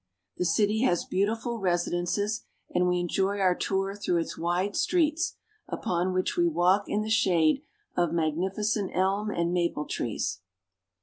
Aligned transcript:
The 0.37 0.45
city 0.45 0.81
has 0.81 1.05
beautiful 1.05 1.59
resi 1.59 1.93
dences, 1.93 2.41
and 2.73 2.87
we 2.87 2.97
enjoy 2.99 3.37
our 3.37 3.53
tour 3.53 3.93
through 3.93 4.17
its 4.17 4.35
wide 4.35 4.75
streets, 4.75 5.35
upon 5.67 6.11
which 6.11 6.35
we 6.35 6.47
walk 6.47 6.85
in 6.87 7.03
the 7.03 7.09
shade 7.11 7.61
of 7.95 8.11
magnificent 8.11 8.89
elm 8.95 9.29
and 9.29 9.53
maple 9.53 9.85
trees. 9.85 10.39